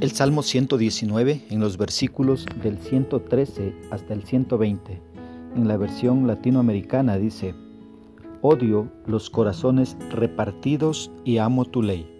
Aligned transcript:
El 0.00 0.12
Salmo 0.12 0.42
119 0.42 1.42
en 1.50 1.60
los 1.60 1.76
versículos 1.76 2.46
del 2.62 2.78
113 2.78 3.74
hasta 3.90 4.14
el 4.14 4.24
120, 4.24 4.98
en 5.56 5.68
la 5.68 5.76
versión 5.76 6.26
latinoamericana 6.26 7.18
dice, 7.18 7.54
Odio 8.40 8.88
los 9.06 9.28
corazones 9.28 9.98
repartidos 10.10 11.10
y 11.22 11.36
amo 11.36 11.66
tu 11.66 11.82
ley. 11.82 12.10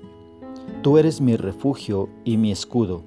Tú 0.82 0.98
eres 0.98 1.22
mi 1.22 1.36
refugio 1.36 2.10
y 2.22 2.36
mi 2.36 2.52
escudo. 2.52 3.02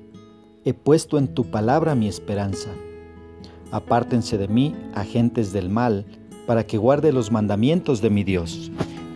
He 0.65 0.73
puesto 0.73 1.19
en 1.19 1.27
tu 1.27 1.45
palabra 1.45 1.93
mi 1.93 2.07
esperanza. 2.07 2.71
Apártense 3.69 4.39
de 4.39 4.47
mí, 4.47 4.75
agentes 4.95 5.53
del 5.53 5.69
mal, 5.69 6.03
para 6.47 6.65
que 6.65 6.79
guarde 6.79 7.13
los 7.13 7.31
mandamientos 7.31 8.01
de 8.01 8.09
mi 8.09 8.23
Dios. 8.23 8.71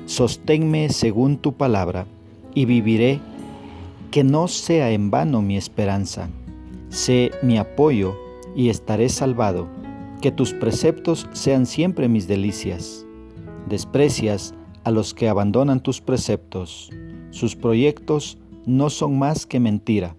Sosténme 0.06 0.90
según 0.90 1.40
tu 1.40 1.54
palabra, 1.54 2.06
y 2.54 2.66
viviré 2.66 3.20
que 4.12 4.24
no 4.24 4.48
sea 4.48 4.92
en 4.92 5.12
vano 5.12 5.42
mi 5.42 5.58
esperanza. 5.58 6.30
Sé 6.90 7.32
mi 7.42 7.58
apoyo 7.58 8.16
y 8.56 8.70
estaré 8.70 9.10
salvado. 9.10 9.68
Que 10.22 10.32
tus 10.32 10.54
preceptos 10.54 11.28
sean 11.34 11.66
siempre 11.66 12.08
mis 12.08 12.28
delicias. 12.28 13.06
Desprecias 13.70 14.54
a 14.84 14.92
los 14.92 15.14
que 15.14 15.30
abandonan 15.30 15.82
tus 15.82 16.02
preceptos. 16.02 16.90
Sus 17.32 17.56
proyectos 17.56 18.38
no 18.66 18.90
son 18.90 19.20
más 19.20 19.46
que 19.46 19.60
mentira. 19.60 20.16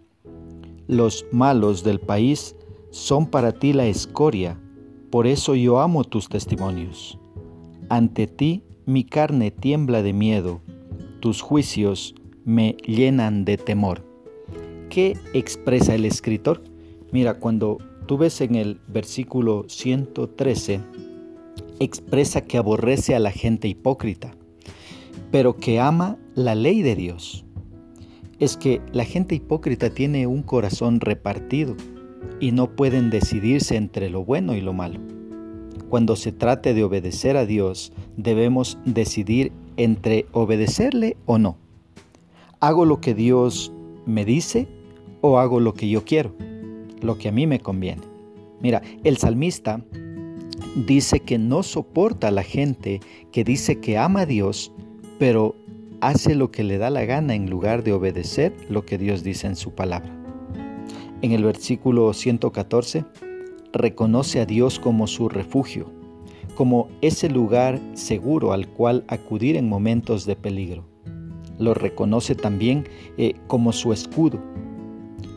Los 0.87 1.27
malos 1.33 1.85
del 1.85 2.01
país 2.01 2.55
son 2.91 3.27
para 3.27 3.53
ti 3.53 3.73
la 3.73 3.87
escoria, 3.87 4.59
por 5.11 5.27
eso 5.27 5.55
yo 5.55 5.81
amo 5.81 6.05
tus 6.05 6.29
testimonios. 6.29 7.19
Ante 7.89 8.27
ti 8.27 8.63
mi 8.87 9.05
carne 9.05 9.51
tiembla 9.51 10.03
de 10.03 10.13
miedo, 10.13 10.61
tus 11.21 11.43
juicios 11.43 12.15
me 12.49 12.79
llenan 12.87 13.45
de 13.45 13.59
temor. 13.59 14.03
¿Qué 14.89 15.19
expresa 15.35 15.95
el 15.95 16.07
escritor? 16.07 16.63
Mira, 17.13 17.35
cuando 17.35 17.77
tú 18.07 18.17
ves 18.17 18.41
en 18.41 18.55
el 18.55 18.81
versículo 18.89 19.67
113, 19.69 20.81
expresa 21.79 22.41
que 22.41 22.57
aborrece 22.57 23.15
a 23.15 23.19
la 23.19 23.33
gente 23.33 23.69
hipócrita, 23.69 24.31
pero 25.31 25.59
que 25.59 25.79
ama 25.79 26.17
la 26.35 26.55
ley 26.55 26.81
de 26.81 26.97
Dios. 26.97 27.45
Es 28.39 28.57
que 28.57 28.81
la 28.93 29.05
gente 29.05 29.35
hipócrita 29.35 29.91
tiene 29.91 30.27
un 30.27 30.43
corazón 30.43 31.01
repartido 31.01 31.77
y 32.41 32.53
no 32.53 32.75
pueden 32.75 33.11
decidirse 33.11 33.77
entre 33.77 34.09
lo 34.09 34.25
bueno 34.25 34.55
y 34.55 34.63
lo 34.63 34.73
malo. 34.73 35.01
Cuando 35.91 36.17
se 36.17 36.33
trate 36.33 36.73
de 36.73 36.83
obedecer 36.83 37.37
a 37.37 37.45
Dios, 37.45 37.93
debemos 38.17 38.79
decidir 38.87 39.53
entre 39.77 40.25
obedecerle 40.33 41.19
o 41.27 41.37
no. 41.37 41.68
¿Hago 42.61 42.85
lo 42.85 43.01
que 43.01 43.15
Dios 43.15 43.73
me 44.05 44.25
dice 44.25 44.67
o 45.21 45.39
hago 45.39 45.61
lo 45.61 45.75
que 45.75 45.89
yo 45.89 46.05
quiero? 46.05 46.35
Lo 47.01 47.17
que 47.17 47.29
a 47.29 47.33
mí 47.33 47.47
me 47.47 47.61
conviene. 47.61 48.03
Mira, 48.61 48.83
el 49.05 49.17
salmista 49.17 49.81
dice 50.75 51.21
que 51.21 51.39
no 51.39 51.63
soporta 51.63 52.29
a 52.29 52.33
la 52.33 52.43
gente 52.43 52.99
que 53.31 53.45
dice 53.45 53.79
que 53.79 53.97
ama 53.97 54.23
a 54.23 54.27
Dios, 54.27 54.73
pero 55.21 55.55
hace 56.01 56.35
lo 56.35 56.51
que 56.51 56.65
le 56.65 56.79
da 56.79 56.91
la 56.91 57.05
gana 57.05 57.37
en 57.37 57.49
lugar 57.49 57.85
de 57.85 57.93
obedecer 57.93 58.53
lo 58.69 58.85
que 58.85 58.99
Dios 58.99 59.23
dice 59.23 59.47
en 59.47 59.55
su 59.55 59.77
palabra. 59.77 60.11
En 61.23 61.31
el 61.31 61.45
versículo 61.45 62.13
114, 62.13 63.05
reconoce 63.73 64.41
a 64.41 64.47
Dios 64.47 64.81
como 64.81 65.07
su 65.07 65.29
refugio, 65.29 65.93
como 66.57 66.89
ese 67.03 67.29
lugar 67.29 67.79
seguro 67.95 68.53
al 68.53 68.67
cual 68.67 69.05
acudir 69.07 69.55
en 69.55 69.69
momentos 69.69 70.27
de 70.27 70.35
peligro 70.35 70.85
lo 71.59 71.75
reconoce 71.75 72.35
también 72.35 72.89
eh, 73.17 73.35
como 73.47 73.73
su 73.73 73.93
escudo. 73.93 74.39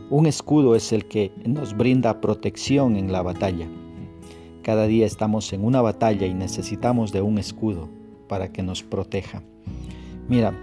Un 0.10 0.26
escudo 0.26 0.76
es 0.76 0.92
el 0.92 1.06
que 1.06 1.32
nos 1.46 1.76
brinda 1.76 2.22
protección 2.22 2.96
en 2.96 3.12
la 3.12 3.22
batalla. 3.22 3.68
Cada 4.62 4.86
día 4.86 5.06
estamos 5.06 5.52
en 5.54 5.64
una 5.64 5.82
batalla 5.82 6.28
y 6.28 6.34
necesitamos 6.34 7.12
de 7.12 7.22
un 7.22 7.38
escudo 7.38 7.90
para 8.28 8.52
que 8.52 8.62
nos 8.62 8.84
proteja. 8.84 9.42
Mira, 10.28 10.54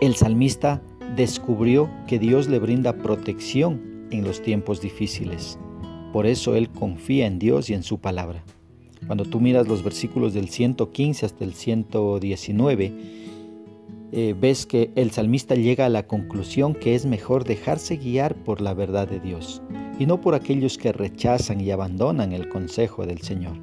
el 0.00 0.14
salmista 0.14 0.80
descubrió 1.16 1.90
que 2.06 2.18
Dios 2.18 2.48
le 2.48 2.58
brinda 2.58 2.92
protección 2.92 4.06
en 4.10 4.24
los 4.24 4.42
tiempos 4.42 4.80
difíciles. 4.80 5.58
Por 6.12 6.26
eso 6.26 6.54
él 6.54 6.70
confía 6.70 7.26
en 7.26 7.38
Dios 7.38 7.70
y 7.70 7.74
en 7.74 7.82
su 7.82 7.98
palabra. 7.98 8.44
Cuando 9.06 9.24
tú 9.24 9.40
miras 9.40 9.66
los 9.66 9.82
versículos 9.82 10.34
del 10.34 10.48
115 10.48 11.26
hasta 11.26 11.44
el 11.44 11.54
119, 11.54 13.19
eh, 14.12 14.34
ves 14.38 14.66
que 14.66 14.90
el 14.96 15.10
salmista 15.10 15.54
llega 15.54 15.86
a 15.86 15.90
la 15.90 16.06
conclusión 16.06 16.74
que 16.74 16.94
es 16.94 17.06
mejor 17.06 17.44
dejarse 17.44 17.96
guiar 17.96 18.34
por 18.34 18.60
la 18.60 18.74
verdad 18.74 19.08
de 19.08 19.20
Dios 19.20 19.62
y 19.98 20.06
no 20.06 20.20
por 20.20 20.34
aquellos 20.34 20.78
que 20.78 20.92
rechazan 20.92 21.60
y 21.60 21.70
abandonan 21.70 22.32
el 22.32 22.48
consejo 22.48 23.06
del 23.06 23.20
Señor. 23.20 23.56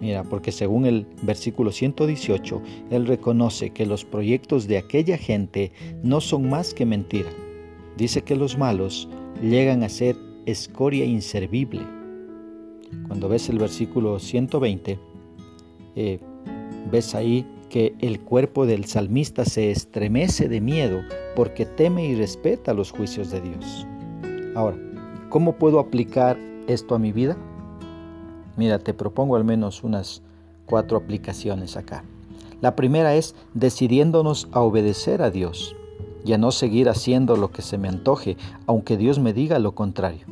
Mira, 0.00 0.24
porque 0.24 0.52
según 0.52 0.84
el 0.84 1.06
versículo 1.22 1.72
118, 1.72 2.60
él 2.90 3.06
reconoce 3.06 3.70
que 3.70 3.86
los 3.86 4.04
proyectos 4.04 4.66
de 4.66 4.76
aquella 4.76 5.16
gente 5.16 5.72
no 6.02 6.20
son 6.20 6.50
más 6.50 6.74
que 6.74 6.84
mentira. 6.84 7.30
Dice 7.96 8.22
que 8.22 8.36
los 8.36 8.58
malos 8.58 9.08
llegan 9.40 9.82
a 9.82 9.88
ser 9.88 10.16
escoria 10.44 11.06
inservible. 11.06 11.80
Cuando 13.06 13.28
ves 13.28 13.48
el 13.48 13.58
versículo 13.58 14.18
120, 14.18 14.98
eh, 15.96 16.18
ves 16.90 17.14
ahí 17.14 17.46
que 17.68 17.94
el 18.00 18.20
cuerpo 18.20 18.66
del 18.66 18.84
salmista 18.86 19.44
se 19.44 19.70
estremece 19.70 20.48
de 20.48 20.60
miedo 20.60 21.00
porque 21.34 21.66
teme 21.66 22.06
y 22.06 22.14
respeta 22.14 22.74
los 22.74 22.90
juicios 22.90 23.30
de 23.30 23.40
Dios. 23.40 23.86
Ahora, 24.54 24.76
¿cómo 25.28 25.56
puedo 25.56 25.78
aplicar 25.78 26.38
esto 26.66 26.94
a 26.94 26.98
mi 26.98 27.12
vida? 27.12 27.36
Mira, 28.56 28.78
te 28.78 28.94
propongo 28.94 29.36
al 29.36 29.44
menos 29.44 29.84
unas 29.84 30.22
cuatro 30.64 30.96
aplicaciones 30.96 31.76
acá. 31.76 32.04
La 32.60 32.74
primera 32.74 33.14
es 33.14 33.34
decidiéndonos 33.54 34.48
a 34.52 34.60
obedecer 34.60 35.20
a 35.20 35.30
Dios 35.30 35.76
y 36.24 36.32
a 36.32 36.38
no 36.38 36.52
seguir 36.52 36.88
haciendo 36.88 37.36
lo 37.36 37.50
que 37.50 37.62
se 37.62 37.78
me 37.78 37.88
antoje, 37.88 38.36
aunque 38.66 38.96
Dios 38.96 39.18
me 39.18 39.32
diga 39.32 39.58
lo 39.58 39.72
contrario. 39.74 40.26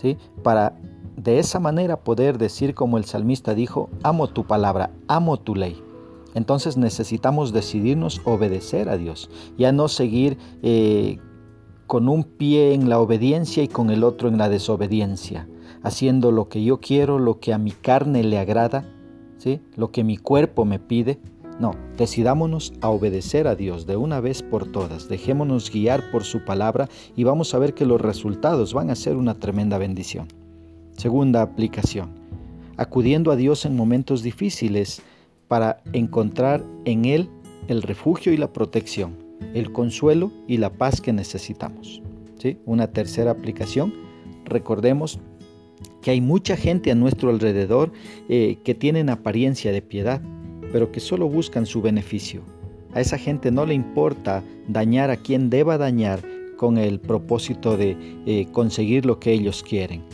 ¿Sí? 0.00 0.16
Para 0.42 0.74
de 1.16 1.38
esa 1.38 1.60
manera 1.60 1.98
poder 1.98 2.38
decir 2.38 2.74
como 2.74 2.96
el 2.96 3.04
salmista 3.04 3.54
dijo, 3.54 3.90
amo 4.02 4.28
tu 4.28 4.46
palabra, 4.46 4.90
amo 5.06 5.36
tu 5.36 5.54
ley. 5.54 5.82
Entonces 6.34 6.76
necesitamos 6.76 7.52
decidirnos 7.52 8.20
obedecer 8.24 8.88
a 8.88 8.96
Dios, 8.96 9.30
ya 9.58 9.72
no 9.72 9.88
seguir 9.88 10.38
eh, 10.62 11.18
con 11.86 12.08
un 12.08 12.22
pie 12.22 12.72
en 12.72 12.88
la 12.88 13.00
obediencia 13.00 13.62
y 13.64 13.68
con 13.68 13.90
el 13.90 14.04
otro 14.04 14.28
en 14.28 14.38
la 14.38 14.48
desobediencia, 14.48 15.48
haciendo 15.82 16.30
lo 16.30 16.48
que 16.48 16.62
yo 16.62 16.78
quiero, 16.78 17.18
lo 17.18 17.40
que 17.40 17.52
a 17.52 17.58
mi 17.58 17.72
carne 17.72 18.22
le 18.22 18.38
agrada, 18.38 18.88
¿sí? 19.38 19.60
lo 19.74 19.90
que 19.90 20.04
mi 20.04 20.16
cuerpo 20.16 20.64
me 20.64 20.78
pide. 20.78 21.18
No, 21.58 21.72
decidámonos 21.98 22.72
a 22.80 22.90
obedecer 22.90 23.46
a 23.46 23.56
Dios 23.56 23.86
de 23.86 23.96
una 23.96 24.20
vez 24.20 24.42
por 24.42 24.70
todas, 24.70 25.08
dejémonos 25.08 25.70
guiar 25.70 26.10
por 26.12 26.22
su 26.22 26.44
palabra 26.44 26.88
y 27.16 27.24
vamos 27.24 27.52
a 27.54 27.58
ver 27.58 27.74
que 27.74 27.84
los 27.84 28.00
resultados 28.00 28.72
van 28.72 28.88
a 28.90 28.94
ser 28.94 29.16
una 29.16 29.34
tremenda 29.34 29.76
bendición. 29.76 30.28
Segunda 30.96 31.42
aplicación, 31.42 32.10
acudiendo 32.76 33.32
a 33.32 33.36
Dios 33.36 33.66
en 33.66 33.74
momentos 33.74 34.22
difíciles, 34.22 35.02
para 35.50 35.82
encontrar 35.92 36.64
en 36.84 37.06
Él 37.06 37.28
el 37.66 37.82
refugio 37.82 38.32
y 38.32 38.36
la 38.36 38.52
protección, 38.52 39.16
el 39.52 39.72
consuelo 39.72 40.30
y 40.46 40.58
la 40.58 40.70
paz 40.70 41.00
que 41.00 41.12
necesitamos. 41.12 42.00
¿Sí? 42.38 42.58
Una 42.66 42.86
tercera 42.86 43.32
aplicación, 43.32 43.92
recordemos 44.44 45.18
que 46.02 46.12
hay 46.12 46.20
mucha 46.20 46.56
gente 46.56 46.92
a 46.92 46.94
nuestro 46.94 47.30
alrededor 47.30 47.90
eh, 48.28 48.58
que 48.62 48.76
tienen 48.76 49.10
apariencia 49.10 49.72
de 49.72 49.82
piedad, 49.82 50.22
pero 50.70 50.92
que 50.92 51.00
solo 51.00 51.28
buscan 51.28 51.66
su 51.66 51.82
beneficio. 51.82 52.42
A 52.94 53.00
esa 53.00 53.18
gente 53.18 53.50
no 53.50 53.66
le 53.66 53.74
importa 53.74 54.44
dañar 54.68 55.10
a 55.10 55.16
quien 55.16 55.50
deba 55.50 55.78
dañar 55.78 56.20
con 56.58 56.78
el 56.78 57.00
propósito 57.00 57.76
de 57.76 57.96
eh, 58.24 58.46
conseguir 58.52 59.04
lo 59.04 59.18
que 59.18 59.32
ellos 59.32 59.64
quieren. 59.64 60.04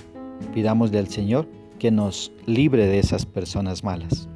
Pidamosle 0.54 0.98
al 0.98 1.08
Señor 1.08 1.46
que 1.78 1.90
nos 1.90 2.32
libre 2.46 2.86
de 2.86 3.00
esas 3.00 3.26
personas 3.26 3.84
malas. 3.84 4.30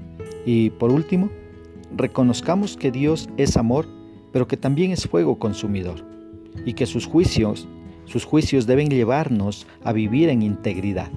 Y 0.52 0.70
por 0.70 0.90
último, 0.90 1.30
reconozcamos 1.96 2.76
que 2.76 2.90
Dios 2.90 3.28
es 3.36 3.56
amor, 3.56 3.86
pero 4.32 4.48
que 4.48 4.56
también 4.56 4.90
es 4.90 5.06
fuego 5.06 5.38
consumidor 5.38 6.04
y 6.66 6.72
que 6.72 6.86
sus 6.86 7.06
juicios, 7.06 7.68
sus 8.04 8.24
juicios 8.24 8.66
deben 8.66 8.88
llevarnos 8.88 9.68
a 9.84 9.92
vivir 9.92 10.28
en 10.28 10.42
integridad. 10.42 11.08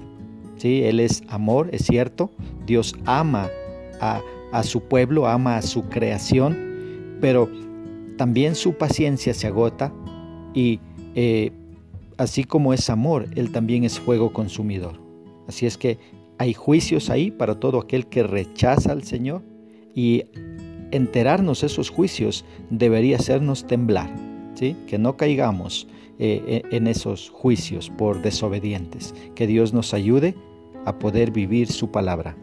¿Sí? 0.54 0.84
Él 0.84 1.00
es 1.00 1.24
amor, 1.26 1.68
es 1.72 1.84
cierto, 1.84 2.30
Dios 2.64 2.94
ama 3.06 3.48
a, 4.00 4.22
su 4.62 4.82
pueblo, 4.82 5.26
ama 5.26 5.56
a 5.56 5.62
su 5.62 5.88
creación, 5.88 7.18
pero 7.20 7.50
también 8.16 8.54
su 8.54 8.74
paciencia 8.74 9.34
se 9.34 9.48
agota 9.48 9.92
y 10.54 10.78
eh, 11.16 11.50
así 12.18 12.44
como 12.44 12.72
es 12.72 12.88
amor, 12.88 13.26
Él 13.34 13.50
también 13.50 13.82
es 13.82 13.98
fuego 13.98 14.32
consumidor. 14.32 15.00
Así 15.48 15.66
es 15.66 15.76
que 15.76 15.98
hay 16.38 16.54
juicios 16.54 17.10
ahí 17.10 17.30
para 17.30 17.60
todo 17.60 17.78
aquel 17.78 18.06
que 18.06 18.22
rechaza 18.22 18.92
al 18.92 19.04
Señor 19.04 19.42
y 19.94 20.24
enterarnos 20.90 21.62
esos 21.62 21.90
juicios 21.90 22.44
debería 22.70 23.16
hacernos 23.16 23.66
temblar, 23.66 24.14
¿sí? 24.54 24.76
que 24.86 24.98
no 24.98 25.16
caigamos 25.16 25.88
eh, 26.18 26.62
en 26.70 26.86
esos 26.86 27.30
juicios 27.30 27.90
por 27.90 28.22
desobedientes. 28.22 29.14
Que 29.34 29.46
Dios 29.46 29.72
nos 29.72 29.94
ayude 29.94 30.34
a 30.84 30.98
poder 30.98 31.30
vivir 31.30 31.70
su 31.70 31.90
palabra. 31.90 32.36